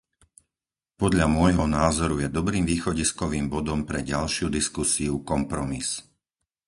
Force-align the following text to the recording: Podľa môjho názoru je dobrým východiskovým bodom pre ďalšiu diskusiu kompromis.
Podľa 1.01 1.27
môjho 1.37 1.65
názoru 1.79 2.15
je 2.25 2.33
dobrým 2.37 2.65
východiskovým 2.73 3.45
bodom 3.55 3.79
pre 3.89 3.99
ďalšiu 4.11 4.45
diskusiu 4.57 5.13
kompromis. 5.31 5.87